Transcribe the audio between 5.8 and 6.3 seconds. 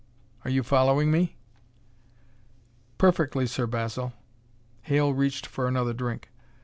drink.